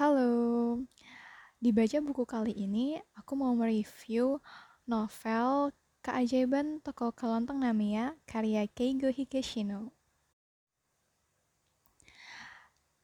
[0.00, 0.80] Halo,
[1.60, 4.40] dibaca buku kali ini aku mau mereview
[4.88, 9.92] novel Keajaiban Toko Kelontong Namiya karya Keigo Higashino.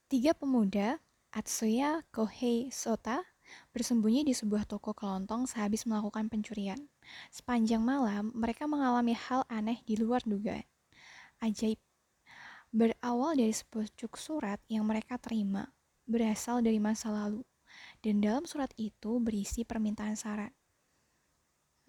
[0.09, 0.97] Tiga pemuda,
[1.37, 3.21] Atsuya, Kohei, Sota,
[3.77, 6.81] bersembunyi di sebuah toko kelontong sehabis melakukan pencurian.
[7.29, 10.65] Sepanjang malam, mereka mengalami hal aneh di luar dugaan.
[11.45, 11.77] Ajaib.
[12.73, 15.76] Berawal dari sepucuk surat yang mereka terima,
[16.07, 17.43] berasal dari masa lalu,
[18.01, 20.55] dan dalam surat itu berisi permintaan saran.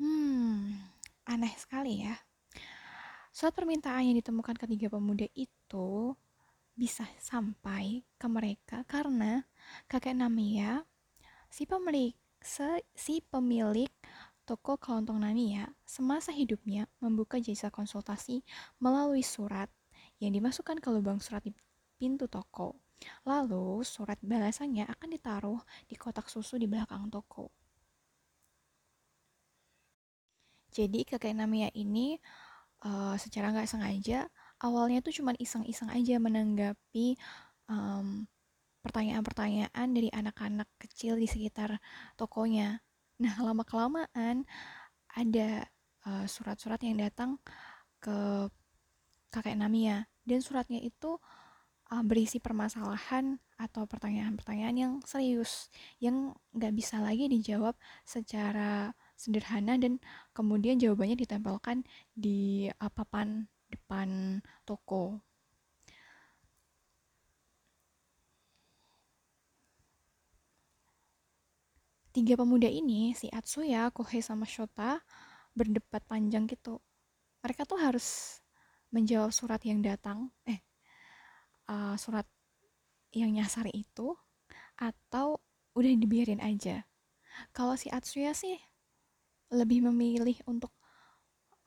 [0.01, 0.77] Hmm,
[1.25, 2.17] aneh sekali ya.
[3.31, 6.17] Surat permintaan yang ditemukan ketiga pemuda itu
[6.73, 9.45] bisa sampai ke mereka karena
[9.89, 10.85] kakek Namiya,
[11.49, 12.13] si pemilik
[12.93, 13.89] si pemilik
[14.47, 18.45] toko kelontong Namiya semasa hidupnya membuka jasa konsultasi
[18.79, 19.67] melalui surat
[20.21, 21.51] yang dimasukkan ke lubang surat di
[21.97, 22.86] pintu toko.
[23.25, 27.51] Lalu surat balasannya akan ditaruh di kotak susu di belakang toko.
[30.73, 32.21] Jadi kakek Namiya ini
[32.85, 34.29] uh, secara nggak sengaja
[34.61, 37.17] awalnya tuh cuma iseng-iseng aja menanggapi
[37.69, 38.25] um,
[38.85, 41.81] pertanyaan-pertanyaan dari anak-anak kecil di sekitar
[42.15, 42.79] tokonya.
[43.17, 44.45] Nah, lama-kelamaan
[45.17, 45.49] ada
[46.05, 47.41] uh, surat-surat yang datang
[47.97, 48.47] ke
[49.33, 51.17] kakek Namia dan suratnya itu
[51.91, 57.73] uh, berisi permasalahan atau pertanyaan-pertanyaan yang serius yang nggak bisa lagi dijawab
[58.05, 59.97] secara sederhana dan
[60.35, 65.19] kemudian jawabannya ditempelkan di uh, papan depan toko.
[72.17, 74.97] Tiga pemuda ini, si Atsuya, Kohei, sama Shota,
[75.53, 76.81] berdebat panjang gitu.
[77.45, 78.41] Mereka tuh harus
[78.89, 80.65] menjawab surat yang datang, eh,
[81.67, 82.25] uh, surat
[83.15, 84.15] yang nyasar itu,
[84.77, 85.39] atau
[85.77, 86.85] udah dibiarin aja.
[87.53, 88.57] Kalau si Atsuya sih
[89.53, 90.73] lebih memilih untuk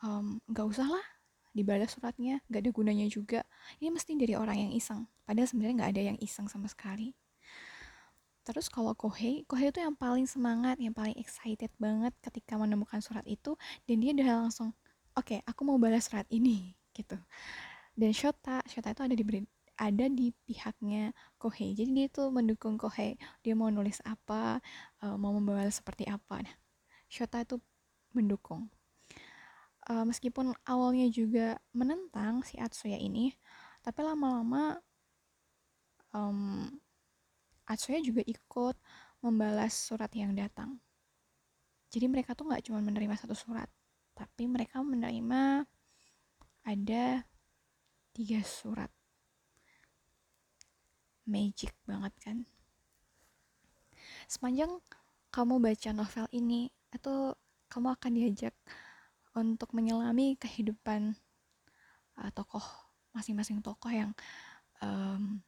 [0.04, 1.06] um, usah lah
[1.50, 3.42] dibalas suratnya gak ada gunanya juga.
[3.82, 7.14] Ini mesti dari orang yang iseng padahal sebenarnya nggak ada yang iseng sama sekali.
[8.42, 13.22] Terus kalau Kohei Kohei itu yang paling semangat yang paling excited banget ketika menemukan surat
[13.30, 13.54] itu
[13.86, 14.74] dan dia udah langsung
[15.14, 17.14] oke okay, aku mau balas surat ini gitu.
[17.94, 19.22] Dan Shota Shota itu ada di
[19.80, 21.72] ada di pihaknya Kohei.
[21.72, 23.16] Jadi dia tuh mendukung Kohei.
[23.40, 24.60] Dia mau nulis apa
[25.00, 26.44] uh, mau membawa seperti apa.
[26.44, 26.54] Nah
[27.08, 27.56] Shota itu
[28.12, 28.68] mendukung.
[29.88, 33.32] Uh, meskipun awalnya juga menentang si Atsuya ini
[33.80, 34.76] tapi lama-lama
[36.12, 36.68] um,
[37.64, 38.76] Atsuya juga ikut
[39.24, 40.76] membalas surat yang datang.
[41.88, 43.66] Jadi mereka tuh nggak cuma menerima satu surat
[44.12, 45.64] tapi mereka menerima
[46.68, 47.24] ada
[48.12, 48.92] tiga surat
[51.26, 52.38] magic banget kan.
[54.30, 54.78] Sepanjang
[55.30, 57.34] kamu baca novel ini atau
[57.70, 58.54] kamu akan diajak
[59.34, 61.14] untuk menyelami kehidupan
[62.18, 62.64] uh, tokoh
[63.14, 64.10] masing-masing tokoh yang
[64.82, 65.38] um,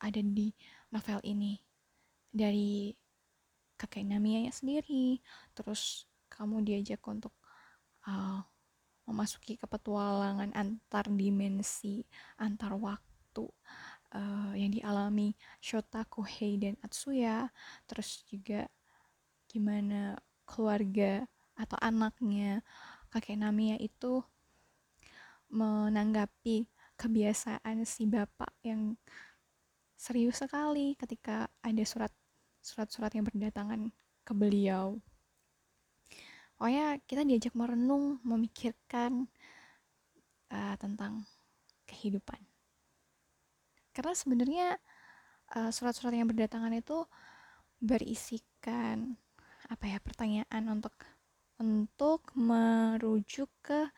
[0.00, 0.52] ada di
[0.92, 1.60] novel ini.
[2.28, 2.92] Dari
[3.78, 5.22] kakek Namiya sendiri
[5.54, 7.32] terus kamu diajak untuk
[8.04, 8.42] uh,
[9.08, 12.04] memasuki kepetualangan antar dimensi
[12.36, 13.48] antar waktu
[14.14, 17.48] uh, yang dialami Shota, Kohei, dan Atsuya
[17.84, 18.68] terus juga
[19.48, 21.24] gimana keluarga
[21.58, 22.62] atau anaknya
[23.10, 24.22] kakek Namiya itu
[25.48, 28.94] menanggapi kebiasaan si bapak yang
[29.96, 32.12] serius sekali ketika ada surat
[32.60, 33.88] surat-surat yang berdatangan
[34.22, 35.00] ke beliau.
[36.58, 39.30] Pokoknya kita diajak merenung, memikirkan
[40.50, 41.22] uh, tentang
[41.86, 42.42] kehidupan
[43.98, 44.68] karena sebenarnya
[45.58, 47.02] uh, surat-surat yang berdatangan itu
[47.82, 49.18] berisikan
[49.66, 50.94] apa ya pertanyaan untuk
[51.58, 53.90] untuk merujuk ke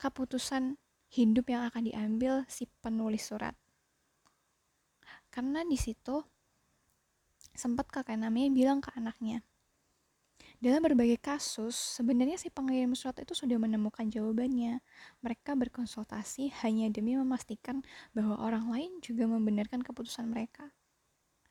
[0.00, 0.80] keputusan
[1.12, 3.52] hidup yang akan diambil si penulis surat.
[5.28, 6.24] Karena di situ
[7.52, 9.44] sempat kakek namanya bilang ke anaknya
[10.64, 14.80] dalam berbagai kasus, sebenarnya si pengirim surat itu sudah menemukan jawabannya.
[15.20, 17.84] Mereka berkonsultasi hanya demi memastikan
[18.16, 20.72] bahwa orang lain juga membenarkan keputusan mereka.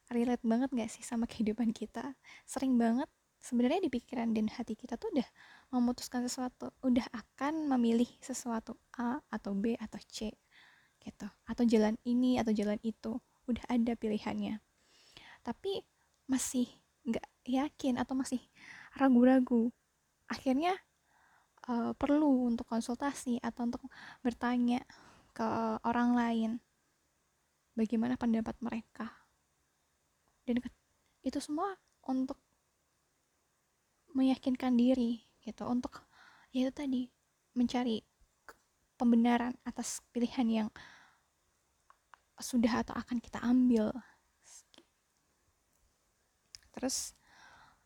[0.10, 2.18] Relate banget gak sih sama kehidupan kita?
[2.50, 3.06] Sering banget
[3.38, 5.30] sebenarnya di pikiran dan hati kita tuh udah
[5.69, 10.33] memutuskan sesuatu, udah akan memilih sesuatu A atau B atau C
[11.06, 11.30] gitu.
[11.45, 14.57] Atau jalan ini atau jalan itu, udah ada pilihannya.
[15.45, 15.86] Tapi
[16.25, 16.65] masih
[17.06, 18.39] nggak yakin atau masih
[18.98, 19.74] ragu-ragu.
[20.30, 20.74] Akhirnya
[21.69, 23.84] uh, perlu untuk konsultasi atau untuk
[24.22, 24.81] bertanya
[25.34, 25.45] ke
[25.81, 26.51] orang lain
[27.74, 29.10] bagaimana pendapat mereka.
[30.45, 30.62] Dan
[31.24, 31.74] itu semua
[32.06, 32.38] untuk
[34.13, 35.66] meyakinkan diri gitu.
[35.66, 36.06] Untuk
[36.54, 37.01] ya itu tadi
[37.57, 38.01] mencari
[38.98, 40.69] pembenaran atas pilihan yang
[42.38, 43.89] sudah atau akan kita ambil.
[46.74, 47.13] Terus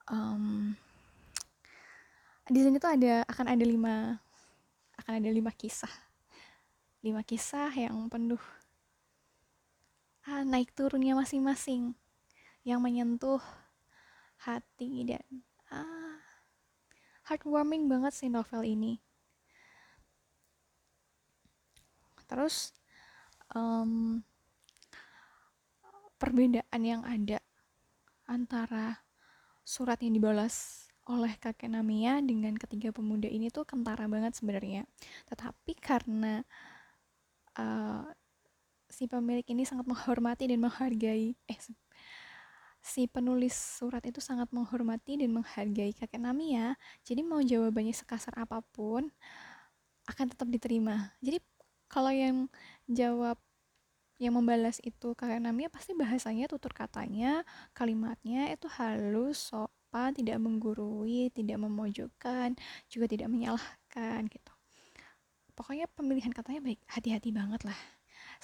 [0.08, 0.74] um,
[2.48, 4.16] di sini tuh ada akan ada lima
[5.04, 5.92] akan ada lima kisah.
[7.04, 8.42] Lima kisah yang penuh
[10.28, 11.92] ah, naik turunnya masing-masing.
[12.64, 13.44] Yang menyentuh
[14.44, 15.24] hati dan
[15.68, 16.20] ah,
[17.28, 19.00] heartwarming banget sih novel ini.
[22.28, 22.76] Terus
[23.56, 24.24] um,
[26.20, 27.40] perbedaan yang ada
[28.28, 29.04] antara
[29.64, 34.84] surat yang dibalas oleh kakek Namia dengan ketiga pemuda ini tuh kentara banget sebenarnya.
[35.32, 36.44] Tetapi karena
[37.56, 38.04] uh,
[38.92, 41.60] si pemilik ini sangat menghormati dan menghargai eh
[42.88, 48.64] si penulis surat itu sangat menghormati dan menghargai kakek Namia, jadi mau jawabannya sekasar apa
[48.72, 49.12] pun
[50.08, 51.12] akan tetap diterima.
[51.20, 51.44] Jadi
[51.92, 52.48] kalau yang
[52.88, 53.36] jawab
[54.18, 57.44] yang membalas itu kakek Namia pasti bahasanya tutur katanya
[57.76, 59.52] kalimatnya itu halus
[59.88, 62.60] sopan tidak menggurui tidak memojokkan
[62.92, 64.52] juga tidak menyalahkan gitu.
[65.56, 67.80] Pokoknya pemilihan katanya baik hati-hati banget lah.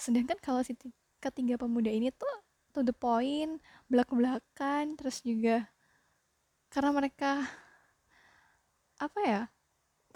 [0.00, 0.72] Sedangkan kalau si
[1.20, 2.32] ketiga pemuda ini tuh
[2.72, 3.60] to the point
[3.92, 5.68] belak-belakan terus juga
[6.72, 7.44] karena mereka
[8.98, 9.42] apa ya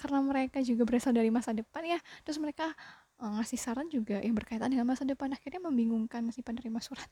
[0.00, 2.72] karena mereka juga berasal dari masa depan ya terus mereka
[3.20, 7.06] uh, ngasih saran juga yang berkaitan dengan masa depan akhirnya membingungkan si penerima surat.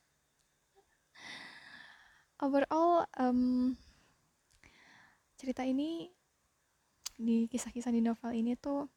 [2.42, 3.76] Overall um,
[5.36, 6.08] cerita ini
[7.16, 8.88] di kisah-kisah di novel ini tuh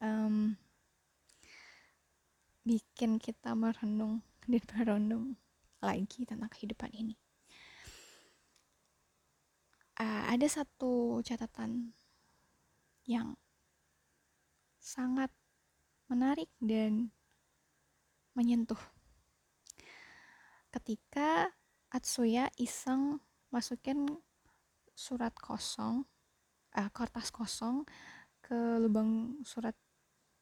[0.00, 0.52] um,
[2.68, 4.20] bikin kita merenung
[4.50, 5.26] dan merenung
[5.80, 7.16] lagi tentang kehidupan ini.
[9.98, 11.90] Uh, ada satu catatan
[13.08, 13.34] yang
[14.78, 15.32] sangat
[16.06, 17.10] menarik dan
[18.36, 18.78] menyentuh.
[20.70, 21.50] Ketika
[21.88, 23.18] Atsuya iseng
[23.48, 24.20] masukin
[24.98, 26.02] surat kosong,
[26.74, 27.86] uh, kertas kosong
[28.42, 29.78] ke lubang surat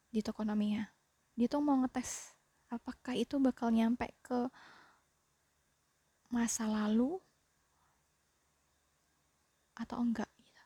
[0.09, 0.89] di toko Namiya.
[1.37, 2.33] Dia tuh mau ngetes
[2.73, 4.49] apakah itu bakal nyampe ke
[6.33, 7.21] masa lalu
[9.77, 10.63] atau enggak gitu.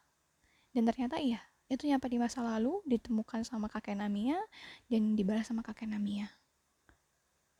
[0.71, 4.39] Dan ternyata iya, itu nyampe di masa lalu ditemukan sama kakek Namia
[4.87, 6.31] dan dibalas sama kakek Namia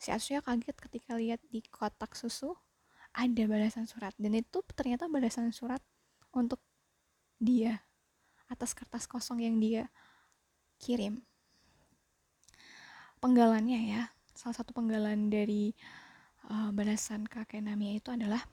[0.01, 2.57] si Asuya kaget ketika lihat di kotak susu
[3.13, 5.77] ada balasan surat dan itu ternyata balasan surat
[6.35, 6.59] untuk
[7.37, 7.83] dia
[8.51, 9.87] atas kertas kosong yang dia
[10.81, 11.23] kirim
[13.21, 15.71] penggalannya ya salah satu penggalan dari
[16.49, 18.43] uh, balasan kakek Namia itu adalah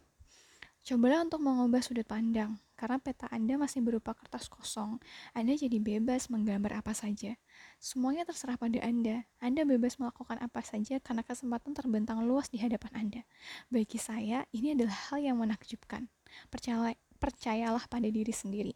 [0.89, 4.97] Cobalah untuk mengubah sudut pandang, karena peta Anda masih berupa kertas kosong.
[5.37, 7.37] Anda jadi bebas menggambar apa saja.
[7.77, 9.29] Semuanya terserah pada Anda.
[9.37, 13.21] Anda bebas melakukan apa saja karena kesempatan terbentang luas di hadapan Anda.
[13.69, 16.09] Bagi saya, ini adalah hal yang menakjubkan.
[16.49, 18.75] Percaya, percayalah pada diri sendiri.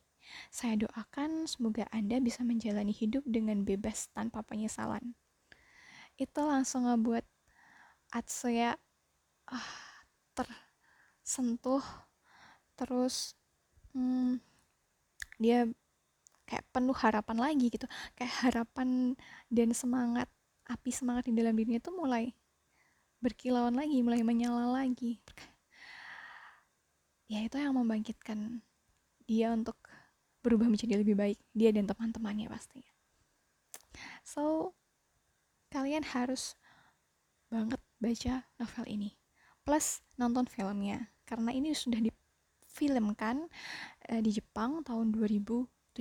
[0.50, 5.14] Saya doakan semoga Anda bisa menjalani hidup dengan bebas tanpa penyesalan.
[6.14, 7.24] Itu langsung ngebuat
[8.12, 8.76] Atsuya
[9.48, 9.72] ah,
[10.36, 10.46] ter
[11.24, 11.80] sentuh
[12.76, 13.38] terus
[13.94, 14.42] hmm,
[15.38, 15.70] dia
[16.44, 17.86] kayak penuh harapan lagi gitu
[18.18, 19.16] kayak harapan
[19.48, 20.28] dan semangat
[20.68, 22.34] api semangat di dalam dirinya itu mulai
[23.22, 25.22] berkilauan lagi mulai menyala lagi
[27.32, 28.60] ya itu yang membangkitkan
[29.24, 29.80] dia untuk
[30.44, 32.84] berubah menjadi lebih baik dia dan teman-temannya pasti
[34.20, 34.76] so
[35.72, 36.60] kalian harus
[37.48, 39.16] banget baca novel ini
[39.64, 43.48] plus nonton filmnya karena ini sudah difilmkan
[44.12, 45.96] uh, di Jepang tahun 2017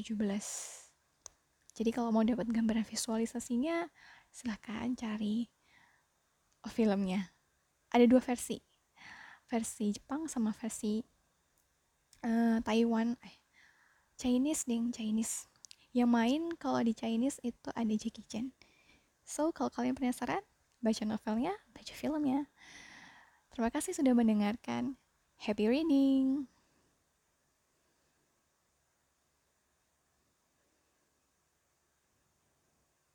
[1.71, 3.87] jadi kalau mau dapat gambaran visualisasinya
[4.31, 5.47] silahkan cari
[6.69, 7.33] filmnya.
[7.91, 8.59] Ada dua versi
[9.51, 11.03] versi Jepang sama versi
[12.25, 13.37] uh, Taiwan eh,
[14.17, 15.49] Chinese ding Chinese
[15.91, 18.53] yang main kalau di Chinese itu ada Jackie Chan
[19.25, 20.41] so kalau kalian penasaran
[20.81, 22.49] baca novelnya baca filmnya
[23.51, 24.95] Terima kasih sudah mendengarkan.
[25.35, 26.47] Happy reading!